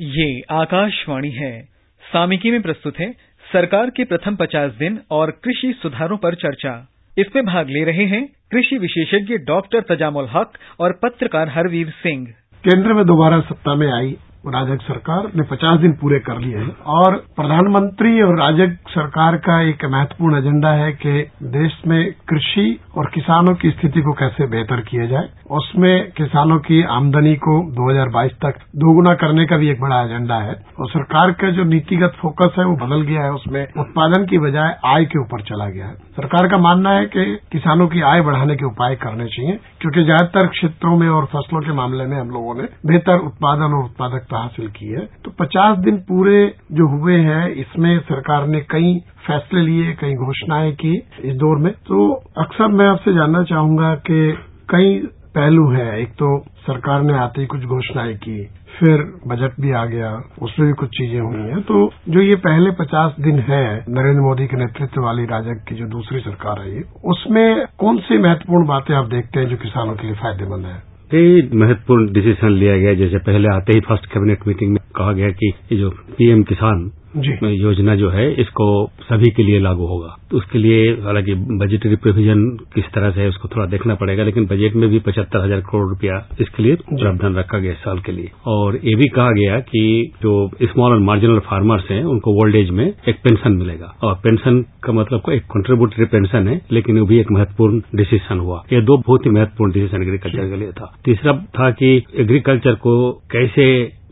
[0.00, 1.60] ये आकाशवाणी है।
[2.02, 3.10] सामिकी में प्रस्तुत है
[3.44, 6.72] सरकार के प्रथम पचास दिन और कृषि सुधारों पर चर्चा।
[7.18, 12.26] इसमें भाग ले रहे हैं कृषि विशेषज्ञ डॉक्टर तजामुल हक और पत्रकार हरवीर सिंह।
[12.64, 14.16] केंद्र में दोबारा सत्ता में आई
[14.46, 19.60] राजग सरकार ने पचास दिन पूरे कर लिए हैं। और प्रधानमंत्री और राजग सरकार का
[19.62, 24.80] एक महत्वपूर्ण एजेंडा है कि देश में कृषि और किसानों की स्थिति को कैसे बेहतर
[24.80, 30.00] किया जाए। उसमें किसानों की आमदनी को 2022 तक दोगुना करने का भी एक बड़ा
[30.02, 34.24] एजेंडा है। और सरकार का जो नीतिगत फोकस है, वो बदल गया है। उसमें उत्पादन
[34.24, 38.00] की बजाय आय के ऊपर चला गया है। सरकार का मानना है कि किसानों की
[38.00, 42.20] आय बढ़ाने के उपाय करने चाहिए, क्योंकि ज़्यादातर क्षेत्रों में और फ़सलों के मामले में
[42.20, 46.88] हम लोगों ने बेहतर उत्पादन और उत्पादकता हासिल की है। तो 50 दिन पूरे जो
[46.88, 52.12] हुए हैं, इसमें सरकार ने कई फैसले लिए, कई घोषणाएँ की इस दौर में। तो
[52.38, 54.36] अक्सर मैं आपसे जानना चाहूँगा कि
[54.70, 54.98] कई
[55.34, 58.44] पहलू हैं। एक तो सरकार ने आते ही कुछ घोषणाएँ की,
[58.78, 62.70] फिर बजट भी आ गया, उसमें भी कुछ चीज़ें हुई हैं। तो जो ये पहले
[62.70, 67.66] पचास दिन है, नरेंद्र मोदी के नेतृत्व वाली राजग की जो दूसरी सरकार ये उसमें
[67.78, 70.91] कौन सी महत्वपूर्ण बातें आप देखते हैं जो किसानों के लिए फ़ायदेमंद है?
[71.12, 75.28] कई महत्वपूर्ण डिसीज़न लिया गया जैसे पहले आते ही फ़र्स्ट कैबिनेट मीटिंग में कहा गया
[75.40, 78.66] कि जो पीएम किसान योजना जो है इसको
[79.02, 83.28] सभी के लिए लागू होगा। तो उसके लिए हालाँकि बजटरी प्रोविज़न किस तरह से है
[83.28, 87.34] उसको थोड़ा देखना पड़ेगा लेकिन बजट में भी पचहत्तर हज़ार करोड़ रुपया इसके लिए प्रावधान
[87.36, 91.04] रखा गया इस साल के लिए। और ये भी कहा गया कि जो स्मॉल एंड
[91.06, 95.42] मार्जिनल फार्मर्स हैं उनको ओल्ड एज में एक पेंशन मिलेगा। और पेंशन का मतलब एक
[95.52, 99.72] कंट्रीब्यूटरी पेंशन है लेकिन वो भी एक महत्वपूर्ण डिसीज़न हुआ। ये दो बहुत ही महत्वपूर्ण
[99.72, 103.66] डिसीज़न एग्रीकल्चर के लिए था। तीसरा था कि एग्रीकल्चर को कैसे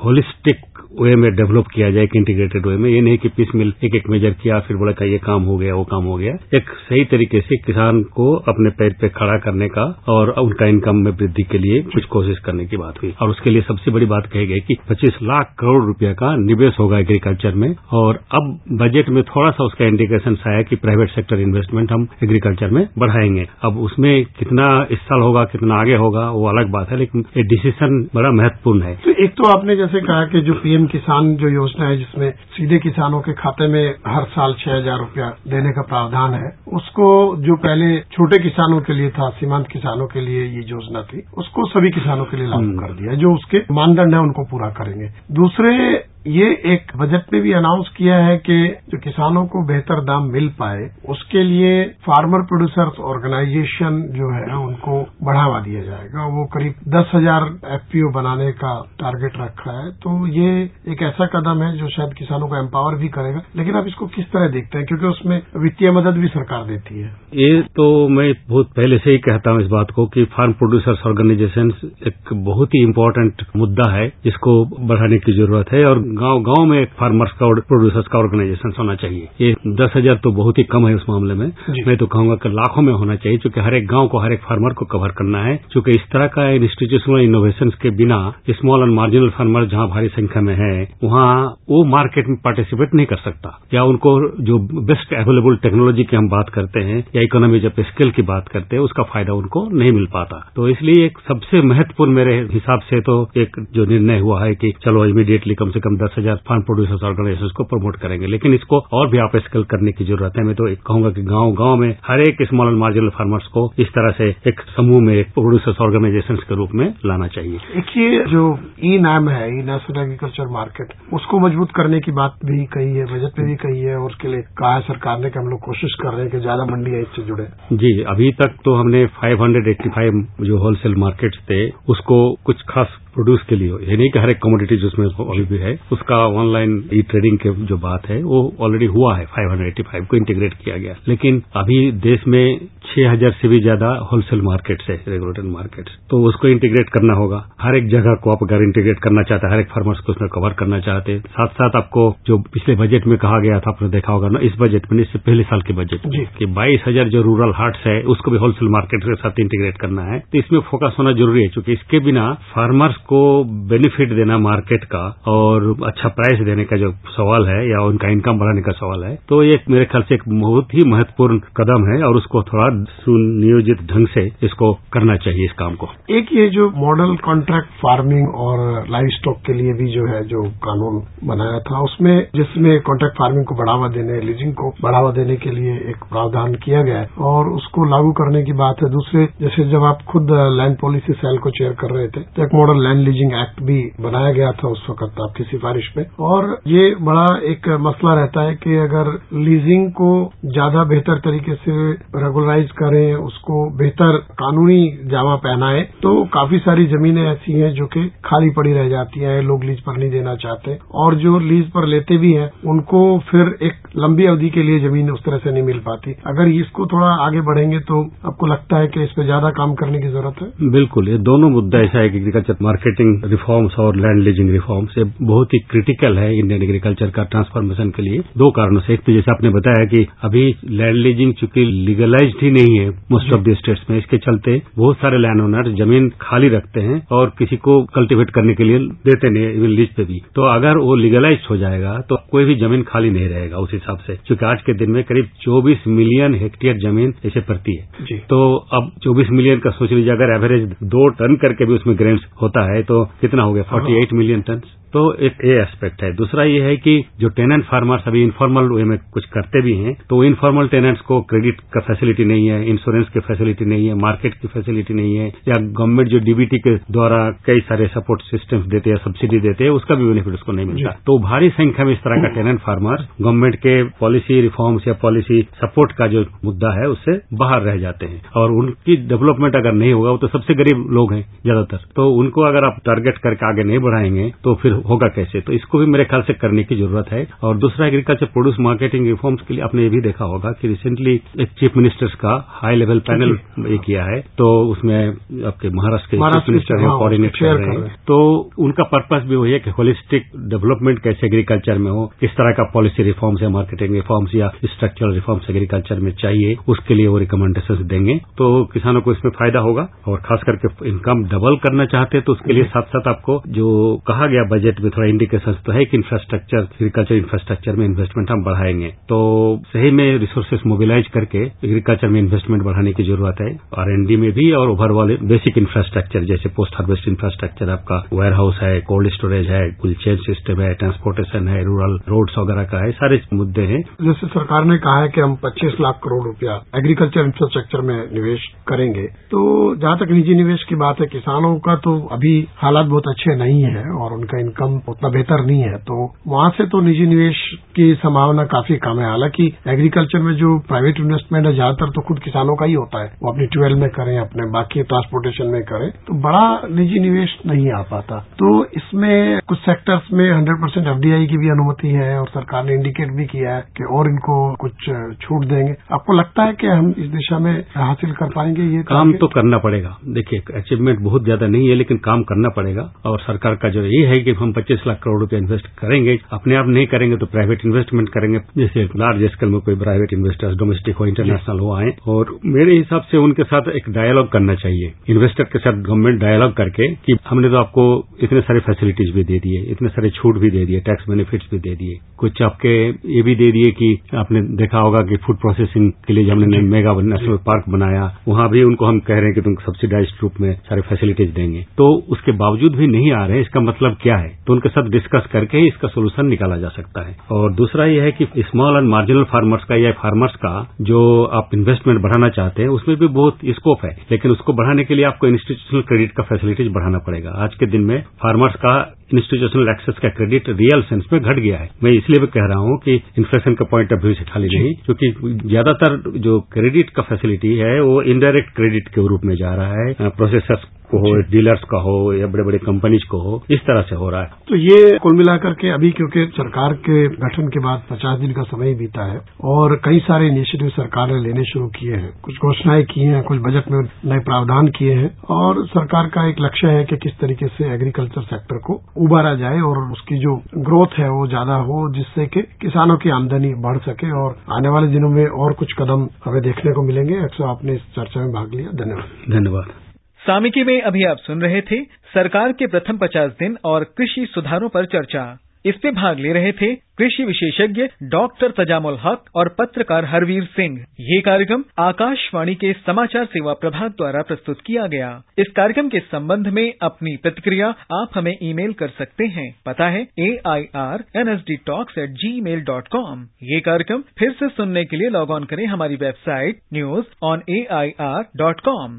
[0.05, 0.61] होलिस्टिक
[1.03, 3.95] वे में डेवलप किया जाए, एक इंटीग्रेटेड वे में, ये नहीं कि पीस मिल एक
[3.95, 6.63] एक मेजर किया, फिर बोला का ये काम हो गया, वो काम हो गया। एक
[6.69, 11.13] सही तरीके से किसान को अपने पैर पे खड़ा करने का और उनका इनकम में
[11.13, 14.27] वृद्धि के लिए कुछ कोशिश करने की बात हुई। और उसके लिए सबसे बड़ी बात
[14.27, 19.09] कही गई कि पच्चीस लाख करोड़ रुपया का निवेश होगा एग्रीकल्चर में। और अब बजट
[19.09, 23.79] में थोड़ा सा उसका इंडिकेशन आया कि प्राइवेट सेक्टर इन्वेस्टमेंट हम एग्रीकल्चर में बढ़ाएँगे। अब
[23.79, 28.09] उसमें कितना इस साल होगा, कितना आगे होगा, वो अलग बात है, लेकिन ये डिसीज़न
[28.15, 31.87] बड़ा महत्वपूर्ण है। तो एक तो आपने जैसे कहा कि जो पीएम किसान जो योजना
[31.87, 36.35] है जिसमें सीधे किसानों के खाते में हर साल छह हज़ार रूपया देने का प्रावधान
[36.35, 41.03] है उसको जो पहले छोटे किसानों के लिए था सीमांत किसानों के लिए ये योजना
[41.03, 44.71] थी उसको सभी किसानों के लिए लागू कर दिया जो उसके मानदंड है उनको पूरा
[44.71, 48.57] करेंगे। दूसरे ये एक बजट में भी अनाउंस किया है कि
[48.89, 51.71] जो किसानों को बेहतर दाम मिल पाए, उसके लिए
[52.07, 58.51] फार्मर प्रोड्यूसर्स ऑर्गेनाइजेशन जो है उनको बढ़ावा दिया जाएगा। वो करीब दस हज़ार एफपीओ बनाने
[58.53, 60.51] का टारगेट रखा है। तो ये
[60.89, 64.27] एक ऐसा कदम है जो शायद किसानों को एम्पावर भी करेगा। लेकिन आप इसको किस
[64.27, 64.87] तरह देखते हैं?
[64.87, 69.19] क्योंकि उसमें वित्तीय मदद भी सरकार देती है। ये तो मैं बहुत पहले से ही
[69.21, 71.73] कहता हूँ इस बात को कि फार्म प्रोड्यूसर्स ऑर्गेनाइजेशन
[72.07, 74.53] एक बहुत ही इम्पोर्टेंट मुद्दा है। जिसको
[74.87, 78.73] बढ़ाने की ज़रूरत है और गाँव गाँव में एक फार्मर्स का और प्रोड्यूसर्स का ऑर्गेनाइजेशन
[78.79, 81.47] होना चाहिए। ये दस हज़ार तो बहुत ही कम है उस मामले में।
[81.87, 84.41] मैं तो कहूँगा कि लाखों में होना चाहिए क्योंकि हर एक गाँव को हर एक
[84.43, 88.19] फार्मर को कवर करना है। क्योंकि इस तरह का इंस्टीट्यूशनल इनोवेशन के बिना
[88.51, 90.73] स्मॉल एंड मार्जिनल फार्मर जहाँ भारी संख्या में है
[91.05, 91.29] वहाँ
[91.71, 96.29] वो मार्केट में पार्टिसिपेट नहीं कर सकता। या उनको जो बेस्ट अवेलेबल टेक्नोलॉजी की हम
[96.29, 99.93] बात करते हैं या इकोनॉमी जब स्किल की बात करते हैं उसका फ़ायदा उनको नहीं
[99.93, 104.43] मिल पाता। तो इसलिए एक सबसे महत्वपूर्ण मेरे हिसाब से तो एक जो निर्णय हुआ
[104.45, 108.27] है कि चलो इमीडिएटली कम से कम दस हज़ार फार्म प्रोड्यूसर्स ऑर्गेनाइजेशन को प्रमोट करेंगे।
[108.29, 111.53] लेकिन इसको और भी आप स्किल करने की ज़रूरत है। मैं तो कहूँगा कि गाँव
[111.61, 115.17] गाँव में हर एक स्मॉल एंड मार्जिनल फार्मर्स को इस तरह से एक समूह में
[115.33, 117.59] प्रोड्यूसर्स ऑर्गेनाइजेशन के रूप में लाना चाहिए।
[118.01, 118.43] ये जो
[118.85, 123.05] ई नाम है ई नेशनल एग्रीकल्चर मार्केट उसको मज़बूत करने की बात भी कही है
[123.07, 125.61] बजट में भी कही है और उसके लिए कहा है सरकार ने कि हम लोग
[125.63, 130.25] कोशिश कर रहे हैं कि ज़्यादा मंडियाँ इससे जुड़े। जी अभी तक तो हमने 585
[130.47, 134.43] जो होलसेल मार्केट्स थे उसको कुछ खास प्रोड्यूस के लिए ये नहीं कि हर एक
[134.43, 135.07] कमोडिटी जिसमें
[135.47, 140.07] भी है उसका ऑनलाइन ई ट्रेडिंग के जो बात है वो ऑलरेडी हुआ है। 585
[140.07, 142.45] को इंटीग्रेट किया गया। लेकिन अभी देश में
[142.85, 147.43] छह हज़ार से भी ज़्यादा होलसेल मार्केट्स है रेगुलेटेड मार्केट्स तो उसको इंटीग्रेट करना होगा।
[147.61, 150.29] हर एक जगह को आप अगर इंटीग्रेट करना चाहते हैं हर एक फार्मर्स को उसमें
[150.31, 153.89] कवर करना चाहते हैं। साथ साथ आपको जो पिछले बजट में कहा गया था आपने
[153.91, 157.09] देखा होगा ना इस बजट में इससे पहले साल के बजट में कि बाईस हज़ार
[157.09, 160.61] जो रूरल हार्ट्स है उसको भी होलसेल मार्केट के साथ इंटीग्रेट करना है। तो इसमें
[160.71, 163.21] फोकस होना ज़रूरी है क्योंकि इसके बिना फार्मर्स को
[163.69, 168.39] बेनिफिट देना मार्केट का और अच्छा प्राइस देने का जो सवाल है या उनका इनकम
[168.39, 172.03] बढ़ाने का सवाल है तो ये मेरे ख्याल से एक बहुत ही महत्वपूर्ण कदम है
[172.05, 172.69] और उसको थोड़ा
[173.01, 178.35] सुनियोजित ढंग से इसको करना चाहिए इस काम को। एक ये जो मॉडल कॉन्ट्रैक्ट फ़ार्मिंग
[178.39, 183.17] और लाइव स्टॉक के लिए भी जो है, जो कानून बनाया था, उसमें जिसमें कॉन्ट्रैक्ट
[183.19, 187.09] फ़ार्मिंग को बढ़ावा देने लीजिंग को बढ़ावा देने के लिए एक प्रावधान किया गया है
[187.31, 191.39] और उसको लागू करने की बात है। दूसरे, जैसे जब आप खुद लैंड पॉलिसी सेल
[191.39, 194.51] को चेयर कर रहे थे तो एक model land land leasing act भी बनाया गया
[194.53, 199.11] था उस वक्त आपकी सिफारिश में। और ये बड़ा एक मसला रहता है कि अगर
[199.41, 200.11] लीजिंग को
[200.47, 201.75] ज़्यादा बेहतर तरीके से
[202.17, 204.81] रेगुलराइज करें, उसको बेहतर कानूनी
[205.11, 209.41] जामा पहनाए तो काफ़ी सारी जमीनें ऐसी हैं जो कि खाली पड़ी रह जाती हैं,
[209.43, 213.57] लोग लीज पर नहीं देना चाहते। और जो लीज पर लेते भी हैं, उनको फिर
[213.63, 217.07] एक लंबी अवधि के लिए ज़मीन उस तरह से नहीं मिल पाती। अगर इसको थोड़ा
[217.27, 220.71] आगे बढ़ेंगे तो आपको लगता है कि इस पर ज़्यादा काम करने की ज़रूरत है?
[220.71, 222.55] बिल्कुल, ये दोनों मुद्दा ऐसा है कि एग्रीकल्चर
[222.91, 227.91] मार्केटिंग रिफॉर्म्स और लैंड लीजिंग रिफॉर्म्स ये बहुत ही क्रिटिकल है इंडियन एग्रीकल्चर का ट्रांसफॉर्मेशन
[227.97, 231.65] के लिए। दो कारणों से। एक तो जैसे आपने बताया कि अभी लैंड लीजिंग चूँकि
[231.89, 235.71] लीगलाइज ही नहीं है मोस्ट ऑफ़ द स्टेट्स में इसके चलते बहुत सारे लैंड ओनर
[235.81, 238.79] ज़मीन खाली रखते हैं और किसी को कल्टीवेट करने के लिए
[239.09, 242.55] देते नहीं इवन लीज पे भी। तो अगर वो लीगलाइज हो जाएगा तो कोई भी
[242.57, 246.35] ज़मीन खाली नहीं रहेगा उस हिसाब से। क्योंकि आज के दिन में करीब 24 मिलियन
[246.43, 248.41] हेक्टेयर ज़मीन ऐसे पड़ती है। तो
[248.79, 252.63] अब 24 मिलियन का सोच लीजिए अगर एवरेज दो टन करके भी उसमें ग्रेन्स होता
[252.65, 253.65] है तो कितना हो गया?
[253.65, 254.61] 48 मिलियन टन
[254.93, 258.85] तो एक ये एस्पेक्ट है। दूसरा ये है कि जो टेनेंट फार्मर्स अभी इनफॉर्मल वे
[258.85, 263.09] में कुछ करते भी हैं तो इनफॉर्मल टेनेंट्स को क्रेडिट का फैसिलिटी नहीं है इंश्योरेंस
[263.09, 267.19] की फैसिलिटी नहीं है मार्केट की फैसिलिटी नहीं है या गवर्नमेंट जो डीबीटी के द्वारा
[267.47, 270.91] कई सारे सपोर्ट सिस्टम देते हैं सब्सिडी देते हैं उसका भी बेनिफिट उसको नहीं मिलता।
[271.07, 275.41] तो भारी संख्या में इस तरह का टेनेंट फार्मर गवर्नमेंट के पॉलिसी रिफॉर्म्स या पॉलिसी
[275.57, 279.93] सपोर्ट का जो मुद्दा है उससे बाहर रह जाते हैं। और उनकी डेवलपमेंट अगर नहीं
[279.93, 283.65] होगा वो तो सबसे गरीब लोग हैं ज़्यादातर। तो उनको अगर आप टारगेट करके आगे
[283.65, 285.41] नहीं बढ़ाएँगे तो फिर होगा कैसे?
[285.41, 289.07] तो इसको भी मेरे ख्याल से करने की ज़रूरत है। और दूसरा एग्रीकल्चर प्रोड्यूस मार्केटिंग
[289.07, 292.77] रिफॉर्म्स के लिए आपने ये भी देखा होगा कि रिसेंटली एक चीफ मिनिस्टर्स का हाई
[292.77, 294.99] लेवल पैनल ये किया है। तो उसमें
[295.47, 298.19] आपके महाराष्ट्र के चीफ मिनिस्टर है कोऑर्डिनेट कर रहे हैं। तो
[298.59, 302.71] उनका पर्पज भी वही है कि होलिस्टिक डेवलपमेंट कैसे एग्रीकल्चर में हो किस तरह का
[302.75, 307.87] पॉलिसी रिफॉर्म्स या मार्केटिंग रिफॉर्म्स या स्ट्रक्चरल रिफॉर्म्स एग्रीकल्चर में चाहिए उसके लिए वो रिकमेंडेशन
[307.87, 312.25] देंगे। तो किसानों को इसमें फ़ायदा होगा। और खास करके इनकम डबल करना चाहते हैं
[312.25, 313.69] तो उसके लिए साथ साथ आपको जो
[314.07, 318.31] कहा गया बजट बजट में थोड़ा इंडिकेशन तो है कि इंफ्रास्ट्रक्चर एग्रीकल्चर इंफ्रास्ट्रक्चर में इन्वेस्टमेंट
[318.31, 319.19] हम बढ़ाएँगे। तो
[319.67, 324.31] सही में रिसोर्सेस मोबिलाइज करके एग्रीकल्चर में इन्वेस्टमेंट बढ़ाने की ज़रूरत है। आर एनडी में
[324.33, 329.51] भी और ओवरऑल बेसिक इंफ्रास्ट्रक्चर जैसे पोस्ट हार्वेस्ट इंफ्रास्ट्रक्चर आपका वेयर हाउस है कोल्ड स्टोरेज
[329.51, 333.83] है कुल चेन सिस्टम है ट्रांसपोर्टेशन है रूरल रोड्स वगैरह का है, सारे मुद्दे हैं।
[334.03, 338.47] जैसे सरकार ने कहा है कि हम पच्चीस लाख करोड़ रुपया एग्रीकल्चर इंफ्रास्ट्रक्चर में निवेश
[338.69, 339.41] करेंगे। तो
[339.77, 343.63] जहाँ तक निजी निवेश की बात है, किसानों का तो अभी हालात बहुत अच्छे नहीं
[343.63, 345.97] है और उनका इनकम उतना बेहतर नहीं है। तो
[346.29, 347.43] वहाँ से तो निजी निवेश
[347.77, 352.19] की संभावना काफ़ी कम है। हालाँकि एग्रीकल्चर में जो प्राइवेट इन्वेस्टमेंट है ज़्यादातर तो खुद
[352.19, 355.91] किसानों का ही होता है। वो अपनी ट्वेल्व में करें अपने बाकी ट्रांसपोर्टेशन में करें।
[356.07, 361.27] तो बड़ा निजी निवेश नहीं आ पाता। तो इसमें कुछ सेक्टर्स में हंड्रेड परसेंट एफडीआई
[361.27, 364.91] की भी अनुमति है और सरकार ने इंडिकेट भी किया है कि और इनको कुछ
[365.23, 369.13] छूट देंगे। आपको लगता है कि हम इस दिशा में हासिल कर पाएँगे ये काम
[369.15, 373.55] तो करना पड़ेगा। देखिए अचीवमेंट बहुत ज़्यादा नहीं है लेकिन काम करना पड़ेगा। और सरकार
[373.55, 376.87] का जो ये है कि हम पच्चीस लाख करोड़ रुपया इन्वेस्ट करेंगे अपने आप नहीं
[376.87, 381.59] करेंगे तो प्राइवेट इन्वेस्टमेंट करेंगे। जैसे लार्ज स्केल में कोई प्राइवेट इन्वेस्टर्स डोमेस्टिक हो इंटरनेशनल
[381.59, 385.83] हो आए और मेरे हिसाब से उनके साथ एक डायलॉग करना चाहिए। इन्वेस्टर के साथ
[385.83, 387.85] गवर्नमेंट डायलॉग करके कि हमने तो आपको
[388.23, 391.59] इतने सारे फैसिलिटीज़ भी दे दिए इतने सारे छूट भी दे दिए टैक्स बेनिफिट्स भी
[391.59, 392.75] दे दिए। कुछ आपके
[393.15, 396.93] ये भी दे दिए कि आपने देखा होगा कि फ़ूड प्रोसेसिंग के लिए हमने मेगा
[397.03, 400.53] नेशनल पार्क बनाया वहाँ भी उनको हम कह रहे हैं कि तुम सब्सिडाइज रूप में
[400.61, 404.29] सारे फैसिलिटीज़ देंगे। तो उसके बावजूद भी नहीं आ रहे हैं इसका मतलब क्या है?
[404.47, 408.03] तो उनके साथ डिस्कस करके ही इसका सोल्यूशन निकाला जा सकता है। और दूसरा यह
[408.03, 411.01] है कि स्मॉल एंड मार्जिनल फार्मर्स का या फार्मर्स का जो
[411.39, 415.05] आप इन्वेस्टमेंट बढ़ाना चाहते हैं उसमें भी बहुत स्कोप है। लेकिन उसको बढ़ाने के लिए
[415.05, 418.75] आपको इंस्टीट्यूशनल क्रेडिट का फैसिलिटीज़ बढ़ाना पड़ेगा। आज के दिन में फार्मर्स का
[419.15, 422.59] इंस्टीट्यूशनल एक्सेस का क्रेडिट रियल सेंस में घट गया है। मैं इसलिए भी कह रहा
[422.59, 425.11] हूँ कि इन्फ्लेशन का पॉइंट ऑफ़ व्यू से खाली नहीं क्योंकि
[425.49, 430.11] ज़्यादातर जो क्रेडिट का फैसिलिटी है वो इनडायरेक्ट क्रेडिट के रूप में जा रहा है।
[430.11, 433.97] प्रोसेसर्स को हो डीलर्स का हो या बड़े बड़े कंपनीज़ को हो इस तरह से
[433.97, 437.83] हो। रहा है। तो ये कुल मिलाकर के अभी क्योंकि सरकार के गठन के बाद
[437.91, 441.97] पचास दिन का समय बीता है और कई सारे इनिशिएटिव सरकार ने लेने शुरू किए
[441.97, 446.29] हैं। कुछ घोषणाएँ की हैं कुछ बजट में नए प्रावधान किए हैं और सरकार का
[446.29, 450.37] एक लक्ष्य है कि किस तरीके से एग्रीकल्चर सेक्टर को उबारा जाए और उसकी जो
[450.59, 454.89] ग्रोथ है वो ज़्यादा हो जिससे कि किसानों की आमदनी बढ़ सके और आने वाले
[454.89, 458.55] दिनों में और कुछ कदम हमें देखने को मिलेंगे। अक्सर आपने इस चर्चा में भाग
[458.55, 459.90] लिया। धन्यवाद। धन्यवाद।
[460.23, 461.83] सामिकी में अभी आप सुन रहे थे
[462.15, 465.23] सरकार के प्रथम पचास दिन और कृषि सुधारों पर चर्चा।
[465.67, 471.21] इसमें भाग ले रहे थे कृषि विशेषज्ञ डॉक्टर तजामुल हक और पत्रकार हरवीर सिंह। ये
[471.21, 476.73] कार्यक्रम आकाशवाणी के समाचार सेवा प्रभाग द्वारा प्रस्तुत किया गया। इस कार्यक्रम के संबंध में
[476.83, 481.41] अपनी प्रतिक्रिया आप हमें ईमेल कर सकते हैं। पता है A I R N S
[481.49, 482.11] D talks at
[482.41, 486.61] Gmail dot com ये कार्यक्रम फिर से सुनने के लिए लॉग ऑन करें हमारी website
[486.73, 488.99] news on A I R dot com